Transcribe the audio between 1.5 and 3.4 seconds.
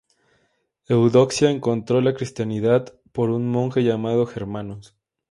encontró la cristiandad por